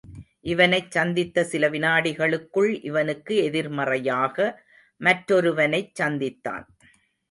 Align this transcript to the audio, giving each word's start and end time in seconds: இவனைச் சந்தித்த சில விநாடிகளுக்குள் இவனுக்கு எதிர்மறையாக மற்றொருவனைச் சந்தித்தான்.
இவனைச் 0.41 0.91
சந்தித்த 0.91 1.43
சில 1.43 1.69
விநாடிகளுக்குள் 1.69 2.79
இவனுக்கு 2.81 3.35
எதிர்மறையாக 3.43 4.37
மற்றொருவனைச் 5.01 5.95
சந்தித்தான். 5.99 6.65